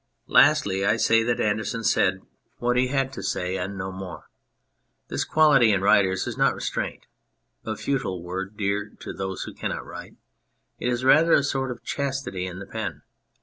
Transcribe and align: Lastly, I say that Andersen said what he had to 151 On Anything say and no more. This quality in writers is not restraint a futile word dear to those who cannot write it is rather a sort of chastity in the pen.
Lastly, 0.25 0.83
I 0.83 0.95
say 0.97 1.21
that 1.21 1.39
Andersen 1.39 1.83
said 1.83 2.21
what 2.57 2.75
he 2.75 2.87
had 2.87 3.13
to 3.13 3.19
151 3.19 3.39
On 3.43 3.45
Anything 3.45 3.53
say 3.53 3.63
and 3.63 3.77
no 3.77 3.91
more. 3.91 4.31
This 5.09 5.23
quality 5.23 5.71
in 5.71 5.81
writers 5.81 6.25
is 6.25 6.39
not 6.39 6.55
restraint 6.55 7.05
a 7.63 7.75
futile 7.75 8.23
word 8.23 8.57
dear 8.57 8.89
to 8.99 9.13
those 9.13 9.43
who 9.43 9.53
cannot 9.53 9.85
write 9.85 10.15
it 10.79 10.89
is 10.91 11.03
rather 11.03 11.33
a 11.33 11.43
sort 11.43 11.69
of 11.69 11.83
chastity 11.83 12.47
in 12.47 12.57
the 12.57 12.65
pen. 12.65 13.03